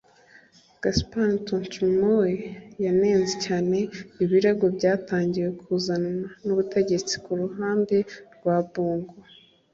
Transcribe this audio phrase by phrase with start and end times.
[0.81, 2.31] Gaspard Ntoutoume we
[2.83, 3.77] yanenze cyane
[4.23, 7.97] ibirego byatangiye kuzanwa n’ubutegetsi ku ruhande
[8.35, 9.15] rwa Bongo